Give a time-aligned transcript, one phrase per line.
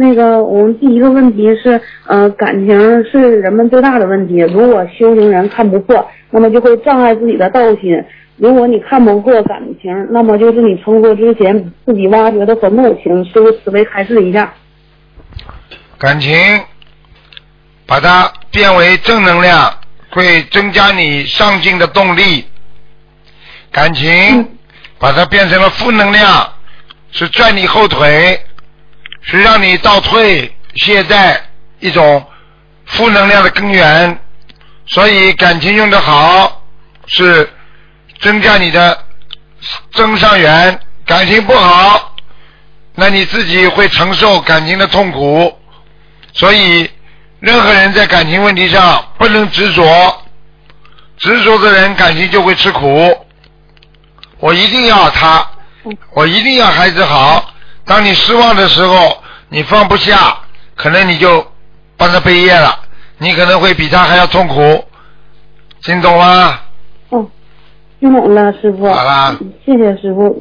[0.00, 4.36] 那个，我们第一个问题是，呃，感情是人们最大的问题。
[4.42, 8.00] 如果修行人看不破，那么就会障碍自己的道心；
[8.36, 12.96] 如果你看不破感情，那么就是你成佛之前自己挖掘的坟墓。
[13.02, 14.54] 请师傅慈悲开示一下。
[15.98, 16.32] 感情，
[17.84, 19.68] 把它变为正能量，
[20.10, 22.44] 会增加你上进的动力；
[23.72, 24.46] 感情，
[25.00, 26.52] 把它变成了负能量，
[27.10, 28.40] 是拽你后腿。
[29.30, 31.38] 是让你倒退、懈怠
[31.80, 32.26] 一种
[32.86, 34.18] 负能量的根源，
[34.86, 36.62] 所以感情用得好
[37.06, 37.52] 是
[38.20, 39.04] 增加你的
[39.92, 42.16] 增上缘，感情不好，
[42.94, 45.54] 那你自己会承受感情的痛苦。
[46.32, 46.90] 所以
[47.40, 50.22] 任何人在感情问题上不能执着，
[51.18, 53.26] 执着的人感情就会吃苦。
[54.38, 55.46] 我一定要他，
[56.14, 57.52] 我一定要孩子好。
[57.84, 60.38] 当你失望的时候，你放不下，
[60.74, 61.46] 可能你就
[61.96, 62.78] 帮他背业了，
[63.18, 64.84] 你可能会比他还要痛苦，
[65.82, 66.60] 听懂吗？
[67.10, 67.26] 哦，
[68.00, 68.92] 听懂了，师傅。
[68.92, 69.36] 好啦。
[69.64, 70.36] 谢谢师傅，